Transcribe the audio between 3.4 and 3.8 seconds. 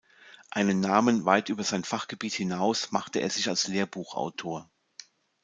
als